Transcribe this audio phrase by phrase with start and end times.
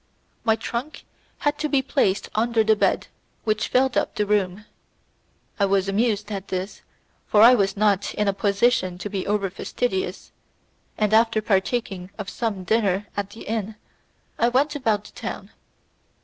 [0.43, 1.03] My trunk
[1.41, 3.05] had to be placed under the bed
[3.43, 4.65] which filled up the room.
[5.59, 6.81] I was amused at this,
[7.27, 10.31] for I was not in a position to be over fastidious,
[10.97, 13.75] and, after partaking of some dinner at the inn,
[14.39, 15.51] I went about the town.